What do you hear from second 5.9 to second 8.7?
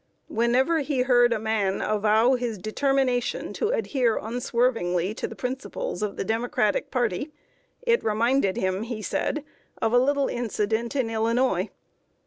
of the Democratic party, it reminded